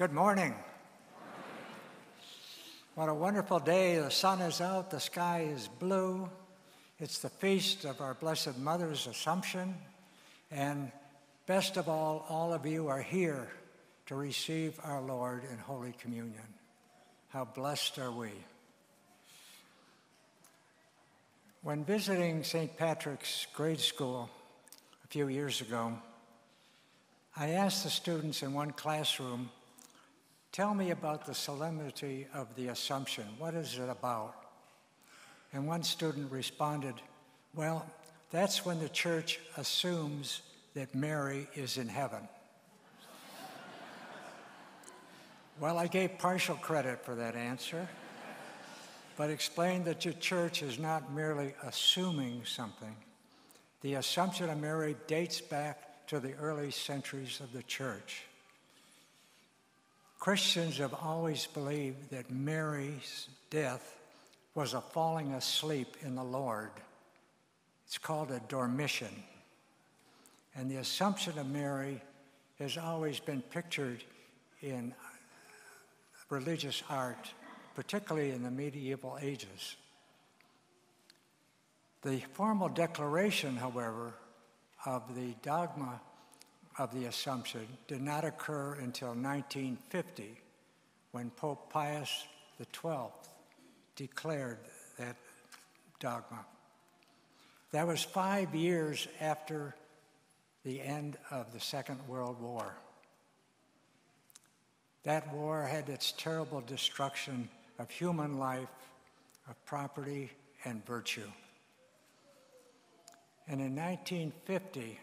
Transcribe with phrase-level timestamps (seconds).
[0.00, 0.54] Good morning.
[2.94, 3.98] What a wonderful day.
[3.98, 6.26] The sun is out, the sky is blue.
[6.98, 9.74] It's the feast of our Blessed Mother's Assumption.
[10.50, 10.90] And
[11.46, 13.50] best of all, all of you are here
[14.06, 16.48] to receive our Lord in Holy Communion.
[17.28, 18.30] How blessed are we.
[21.60, 22.74] When visiting St.
[22.74, 24.30] Patrick's grade school
[25.04, 25.92] a few years ago,
[27.36, 29.50] I asked the students in one classroom,
[30.52, 33.24] Tell me about the solemnity of the Assumption.
[33.38, 34.34] What is it about?
[35.52, 36.94] And one student responded,
[37.54, 37.86] Well,
[38.32, 40.42] that's when the church assumes
[40.74, 42.28] that Mary is in heaven.
[45.60, 47.88] well, I gave partial credit for that answer,
[49.16, 52.96] but explained that the church is not merely assuming something.
[53.82, 58.24] The Assumption of Mary dates back to the early centuries of the church.
[60.20, 63.96] Christians have always believed that Mary's death
[64.54, 66.70] was a falling asleep in the Lord.
[67.86, 69.24] It's called a dormition.
[70.54, 72.02] And the Assumption of Mary
[72.58, 74.04] has always been pictured
[74.60, 74.92] in
[76.28, 77.32] religious art,
[77.74, 79.76] particularly in the medieval ages.
[82.02, 84.12] The formal declaration, however,
[84.84, 85.98] of the dogma
[86.78, 90.40] of the Assumption did not occur until 1950
[91.12, 92.26] when Pope Pius
[92.58, 93.10] XII
[93.96, 94.58] declared
[94.98, 95.16] that
[95.98, 96.44] dogma.
[97.72, 99.74] That was five years after
[100.64, 102.74] the end of the Second World War.
[105.04, 107.48] That war had its terrible destruction
[107.78, 108.68] of human life,
[109.48, 110.30] of property,
[110.64, 111.30] and virtue.
[113.48, 115.00] And in 1950,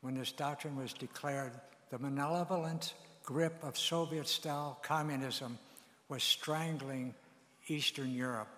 [0.00, 1.52] when this doctrine was declared,
[1.90, 5.58] the malevolent grip of Soviet style communism
[6.08, 7.14] was strangling
[7.66, 8.48] Eastern Europe.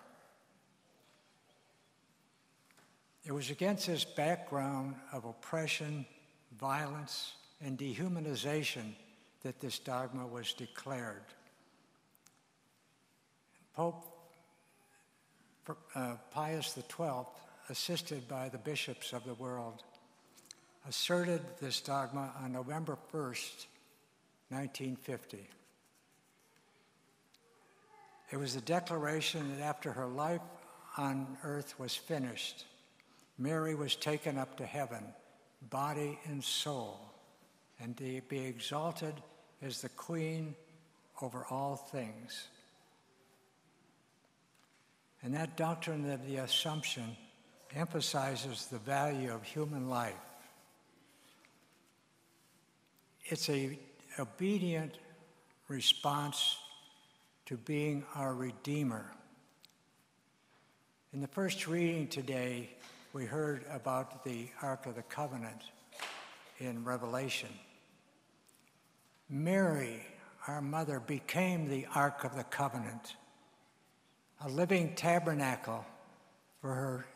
[3.25, 6.07] It was against this background of oppression,
[6.59, 8.95] violence, and dehumanization
[9.43, 11.25] that this dogma was declared.
[13.75, 14.05] Pope
[15.95, 17.27] uh, Pius XII,
[17.69, 19.83] assisted by the bishops of the world,
[20.89, 23.67] asserted this dogma on November 1st,
[24.49, 25.49] 1950.
[28.33, 30.41] It was a declaration that after her life
[30.97, 32.65] on earth was finished,
[33.39, 35.05] Mary was taken up to heaven,
[35.69, 37.01] body and soul,
[37.81, 39.15] and to be exalted
[39.63, 40.55] as the queen
[41.23, 42.49] over all things.
[45.23, 47.17] And that doctrine of the Assumption
[47.75, 50.15] emphasizes the value of human life
[53.31, 53.79] it's a
[54.19, 54.99] obedient
[55.69, 56.59] response
[57.47, 59.05] to being our Redeemer.
[61.13, 62.71] In the first reading today,
[63.13, 65.63] we heard about the Ark of the Covenant
[66.59, 67.51] in Revelation.
[69.29, 70.05] Mary,
[70.49, 73.15] our mother, became the Ark of the Covenant,
[74.45, 75.85] a living tabernacle
[76.61, 77.07] for her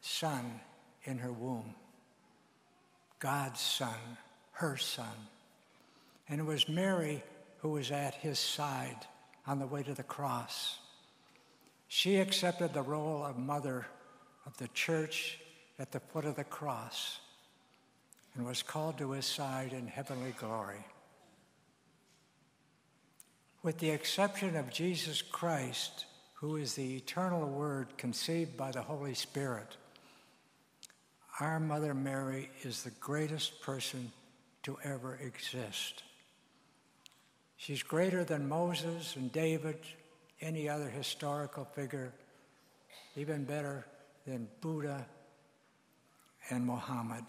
[0.00, 0.60] son
[1.04, 1.74] in her womb.
[3.18, 3.98] God's son,
[4.52, 5.06] her son.
[6.28, 7.22] And it was Mary
[7.58, 9.06] who was at his side
[9.46, 10.78] on the way to the cross.
[11.88, 13.86] She accepted the role of mother
[14.44, 15.38] of the church
[15.78, 17.20] at the foot of the cross
[18.34, 20.84] and was called to his side in heavenly glory.
[23.62, 29.14] With the exception of Jesus Christ, who is the eternal Word conceived by the Holy
[29.14, 29.76] Spirit,
[31.40, 34.12] our Mother Mary is the greatest person
[34.62, 36.02] to ever exist.
[37.56, 39.78] She's greater than Moses and David,
[40.40, 42.12] any other historical figure,
[43.16, 43.86] even better
[44.26, 45.06] than Buddha
[46.50, 47.24] and Muhammad.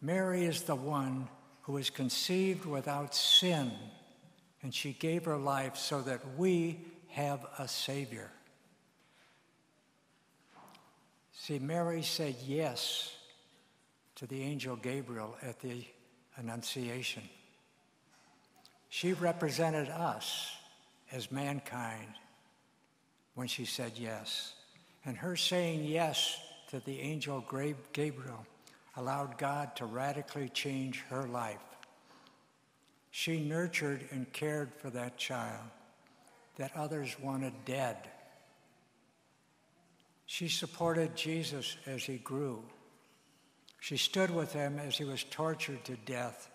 [0.00, 1.28] Mary is the one
[1.62, 3.72] who was conceived without sin,
[4.62, 6.78] and she gave her life so that we
[7.08, 8.30] have a Savior.
[11.32, 13.16] See, Mary said yes
[14.16, 15.84] to the angel Gabriel at the
[16.36, 17.22] Annunciation.
[18.94, 20.56] She represented us
[21.10, 22.14] as mankind
[23.34, 24.52] when she said yes.
[25.04, 26.38] And her saying yes
[26.68, 27.44] to the angel
[27.92, 28.46] Gabriel
[28.96, 31.58] allowed God to radically change her life.
[33.10, 35.66] She nurtured and cared for that child
[36.58, 37.96] that others wanted dead.
[40.24, 42.62] She supported Jesus as he grew.
[43.80, 46.48] She stood with him as he was tortured to death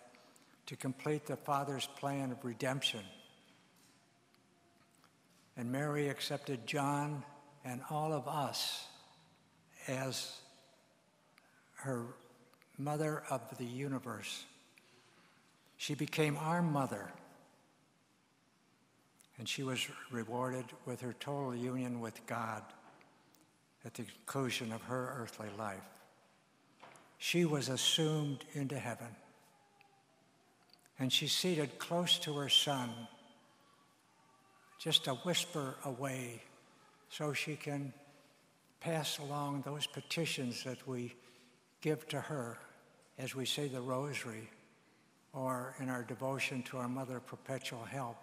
[0.69, 3.01] to complete the Father's plan of redemption
[5.60, 7.21] and Mary accepted John
[7.66, 8.88] and all of us
[9.89, 10.38] as
[11.75, 12.06] her
[12.77, 14.45] mother of the universe.
[15.75, 17.12] She became our mother,
[19.38, 22.63] and she was rewarded with her total union with God
[23.83, 25.83] at the conclusion of her earthly life.
[27.18, 29.13] She was assumed into heaven,
[31.00, 32.92] and she's seated close to her son
[34.78, 36.42] just a whisper away
[37.10, 37.94] so she can
[38.80, 41.13] pass along those petitions that we
[41.81, 42.57] give to her
[43.18, 44.50] as we say the rosary
[45.34, 48.18] or in our devotion to our Mother Perpetual Help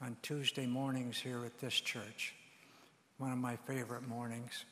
[0.00, 2.34] on Tuesday mornings here at this church.
[3.18, 4.64] One of my favorite mornings.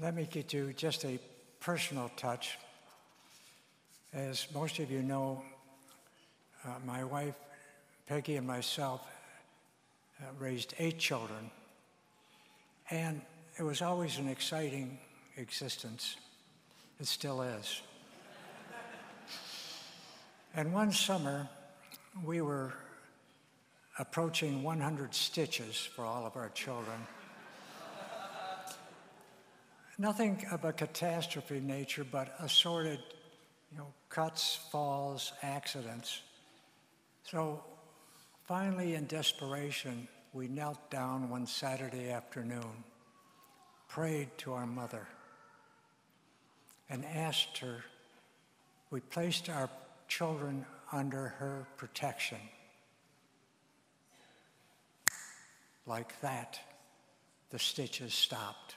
[0.00, 1.18] Let me get you just a
[1.60, 2.58] personal touch.
[4.14, 5.42] As most of you know,
[6.64, 7.34] uh, my wife
[8.06, 9.04] Peggy and myself
[10.20, 11.50] uh, raised eight children,
[12.92, 13.20] and
[13.58, 15.00] it was always an exciting
[15.36, 16.14] existence.
[17.00, 17.82] It still is.
[20.54, 21.48] and one summer,
[22.24, 22.72] we were
[23.98, 26.98] approaching 100 stitches for all of our children.
[29.98, 33.00] Nothing of a catastrophe nature, but assorted,
[33.74, 36.22] you know, cuts, falls, accidents.
[37.24, 37.60] So
[38.44, 42.84] Finally, in desperation, we knelt down one Saturday afternoon,
[43.88, 45.08] prayed to our mother,
[46.90, 47.82] and asked her,
[48.90, 49.70] we placed our
[50.08, 52.38] children under her protection.
[55.86, 56.60] Like that,
[57.48, 58.74] the stitches stopped.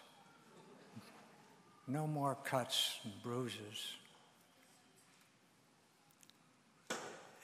[1.90, 3.96] No more cuts and bruises.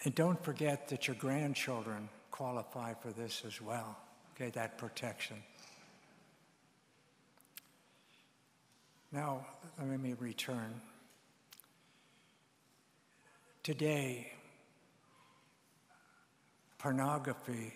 [0.04, 3.98] And don't forget that your grandchildren qualify for this as well,
[4.36, 5.38] okay, that protection.
[9.12, 9.46] Now,
[9.80, 10.82] let me return.
[13.62, 14.32] Today,
[16.80, 17.72] pornography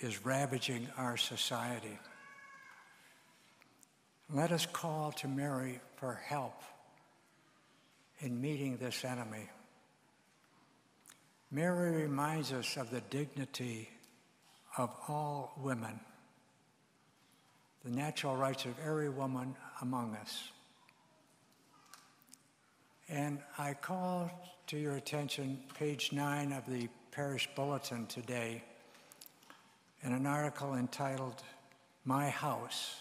[0.00, 1.98] is ravaging our society.
[4.32, 6.62] Let us call to Mary for help
[8.20, 9.48] in meeting this enemy.
[11.54, 13.86] Mary reminds us of the dignity
[14.78, 16.00] of all women,
[17.84, 20.50] the natural rights of every woman among us.
[23.10, 24.30] And I call
[24.68, 28.64] to your attention page nine of the parish bulletin today
[30.02, 31.42] in an article entitled
[32.06, 32.96] My House.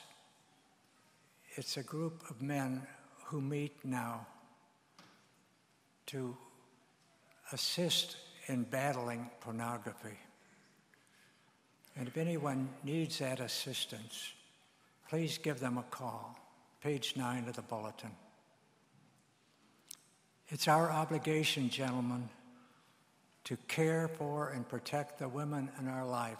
[1.55, 2.81] It's a group of men
[3.27, 4.27] who meet now
[6.07, 6.35] to
[7.53, 10.17] assist in battling pornography.
[11.95, 14.31] And if anyone needs that assistance,
[15.09, 16.37] please give them a call.
[16.81, 18.11] Page nine of the bulletin.
[20.49, 22.27] It's our obligation, gentlemen,
[23.45, 26.37] to care for and protect the women in our life,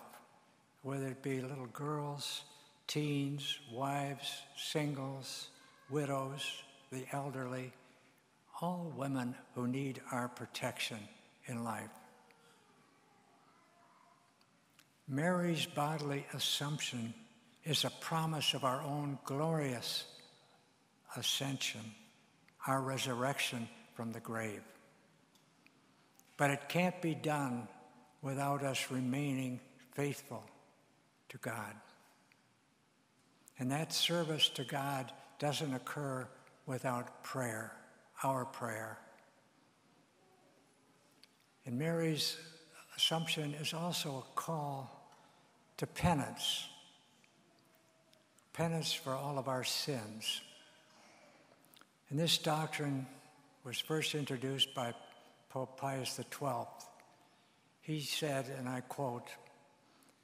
[0.84, 2.44] whether it be little girls,
[2.88, 5.50] teens, wives, singles,
[5.90, 7.72] widows, the elderly,
[8.62, 11.00] all women who need our protection
[11.52, 11.90] in life.
[15.08, 17.14] Mary's bodily assumption
[17.66, 20.06] is a promise of our own glorious
[21.16, 21.82] ascension,
[22.66, 24.62] our resurrection from the grave.
[26.38, 27.68] But it can't be done
[28.22, 29.60] without us remaining
[29.94, 30.44] faithful
[31.30, 31.76] to God.
[33.60, 36.28] And that service to God doesn't occur
[36.66, 37.74] without prayer,
[38.24, 38.98] our prayer.
[41.66, 42.38] And Mary's
[42.98, 45.10] assumption is also a call
[45.78, 46.68] to penance,
[48.54, 50.42] penance for all of our sins.
[52.10, 53.08] And this doctrine
[53.64, 54.94] was first introduced by
[55.50, 56.66] Pope Pius XII.
[57.82, 59.28] He said, and I quote,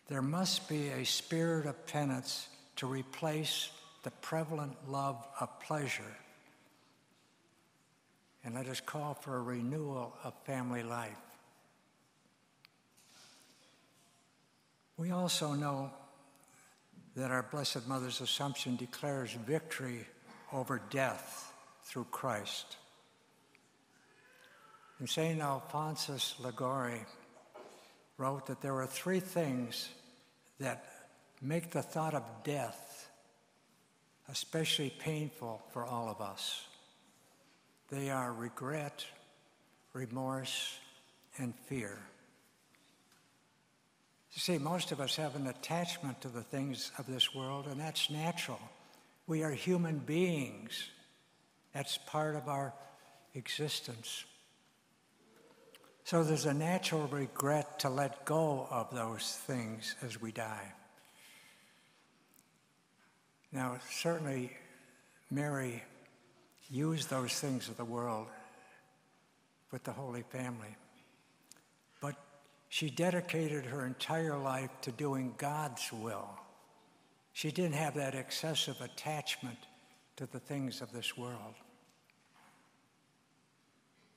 [0.08, 3.70] there must be a spirit of penance to replace
[4.03, 6.17] the prevalent love of pleasure.
[8.44, 11.17] And let us call for a renewal of family life.
[14.98, 15.92] We also know
[17.16, 20.08] that our Blessed Mother's Assumption declares victory
[20.51, 22.77] over death through Christ.
[25.00, 25.39] And St.
[25.39, 27.06] Alphonsus Liguori
[28.18, 29.89] wrote that there are three things
[30.60, 30.86] that
[31.42, 33.10] make the thought of death
[34.30, 36.66] especially painful for all of us.
[37.89, 39.06] They are regret,
[39.94, 40.77] remorse,
[41.38, 42.00] and fear.
[44.48, 48.10] See, most of us have an attachment to the things of this world, and that's
[48.10, 48.62] natural.
[49.27, 50.88] We are human beings.
[51.74, 52.74] That's part of our
[53.36, 54.24] existence.
[56.06, 60.72] So there's a natural regret to let go of those things as we die.
[63.51, 64.54] Now, certainly,
[65.30, 65.84] Mary
[66.72, 68.27] used those things of the world
[69.72, 70.74] with the Holy Family.
[72.00, 72.16] But
[72.70, 76.30] she dedicated her entire life to doing God's will.
[77.34, 79.58] She didn't have that excessive attachment
[80.18, 81.54] to the things of this world.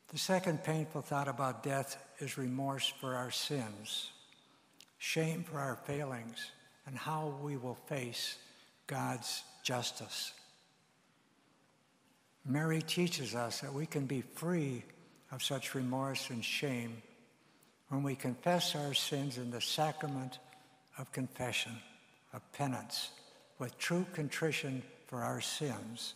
[0.09, 4.11] The second painful thought about death is remorse for our sins,
[4.99, 6.51] shame for our failings,
[6.87, 8.37] and how we will face
[8.89, 10.33] God's justice.
[12.45, 14.83] Mary teaches us that we can be free
[15.31, 17.03] of such remorse and shame
[17.91, 20.39] when we confess our sins in the sacrament
[20.97, 21.73] of confession,
[22.33, 23.11] of penance,
[23.59, 26.15] with true contrition for our sins,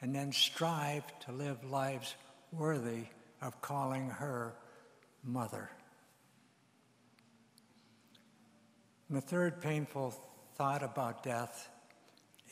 [0.00, 2.14] and then strive to live lives
[2.50, 3.04] worthy
[3.42, 4.54] of calling her
[5.22, 5.70] mother.
[9.08, 10.14] And the third painful
[10.56, 11.68] thought about death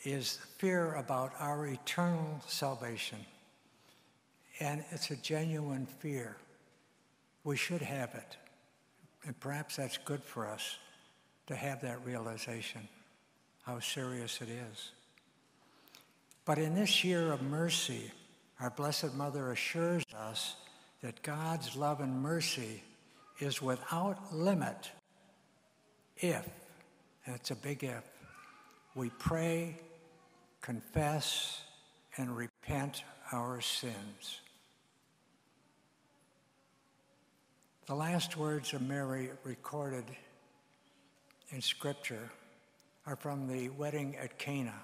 [0.03, 3.17] is fear about our eternal salvation.
[4.59, 6.37] And it's a genuine fear.
[7.43, 8.37] We should have it.
[9.25, 10.77] And perhaps that's good for us
[11.47, 12.87] to have that realization,
[13.63, 14.91] how serious it is.
[16.45, 18.11] But in this year of mercy,
[18.59, 20.55] our Blessed Mother assures us
[21.01, 22.83] that God's love and mercy
[23.39, 24.91] is without limit
[26.17, 26.47] if,
[27.25, 28.03] and it's a big if,
[28.95, 29.75] we pray
[30.61, 31.61] confess
[32.17, 34.41] and repent our sins.
[37.91, 40.05] The last words of Mary recorded
[41.49, 42.31] in Scripture
[43.05, 44.81] are from the wedding at Cana.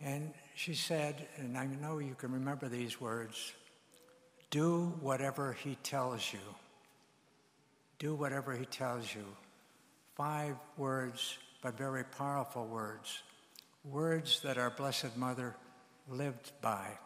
[0.00, 3.52] And she said, and I know you can remember these words
[4.50, 6.54] do whatever he tells you.
[7.98, 9.24] Do whatever he tells you.
[10.14, 13.24] Five words but very powerful words,
[13.84, 15.56] words that our Blessed Mother
[16.08, 16.96] lived by,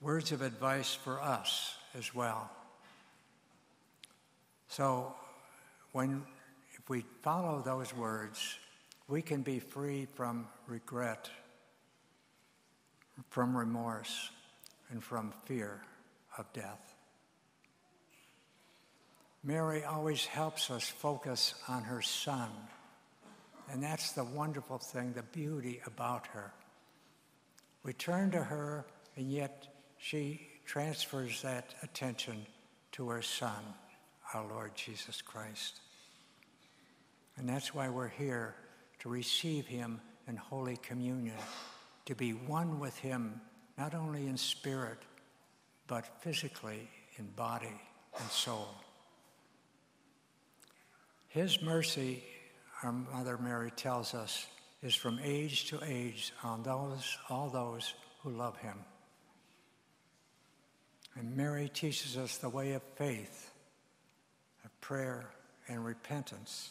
[0.00, 2.50] words of advice for us as well.
[4.68, 5.14] So,
[5.92, 6.22] when
[6.74, 8.58] if we follow those words,
[9.08, 11.28] we can be free from regret,
[13.28, 14.30] from remorse,
[14.90, 15.82] and from fear
[16.38, 16.94] of death.
[19.42, 22.50] Mary always helps us focus on her son.
[23.70, 26.52] And that's the wonderful thing, the beauty about her.
[27.82, 28.84] We turn to her,
[29.16, 29.66] and yet
[30.00, 32.46] she transfers that attention
[32.92, 33.62] to her son,
[34.34, 35.80] our Lord Jesus Christ.
[37.36, 38.54] And that's why we're here
[39.00, 41.36] to receive him in Holy Communion,
[42.06, 43.40] to be one with him,
[43.78, 44.98] not only in spirit,
[45.86, 46.88] but physically
[47.18, 47.80] in body
[48.18, 48.68] and soul.
[51.28, 52.24] His mercy,
[52.82, 54.46] our Mother Mary tells us,
[54.82, 58.76] is from age to age on those, all those who love him.
[61.16, 63.50] And Mary teaches us the way of faith,
[64.64, 65.26] of prayer
[65.68, 66.70] and repentance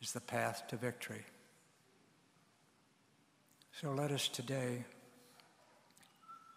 [0.00, 1.24] is the path to victory.
[3.80, 4.84] So let us today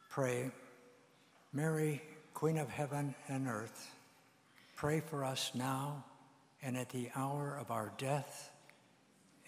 [0.10, 0.52] pray,
[1.54, 2.02] Mary,
[2.34, 3.92] Queen of heaven and earth,
[4.76, 6.04] pray for us now
[6.62, 8.52] and at the hour of our death.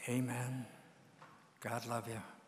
[0.07, 0.65] Amen.
[1.61, 2.38] God love you.